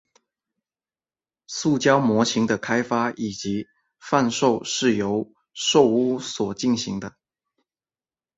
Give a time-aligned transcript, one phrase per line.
[1.45, 3.67] 塑胶模型的开发以及
[3.99, 7.15] 贩售是由寿屋所进行的。